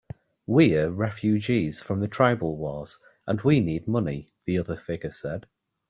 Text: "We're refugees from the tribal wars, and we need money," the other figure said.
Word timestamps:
"We're 0.47 0.89
refugees 0.89 1.83
from 1.83 1.99
the 1.99 2.07
tribal 2.07 2.57
wars, 2.57 2.97
and 3.27 3.39
we 3.43 3.59
need 3.59 3.87
money," 3.87 4.33
the 4.47 4.57
other 4.57 4.75
figure 4.75 5.11
said. 5.11 5.45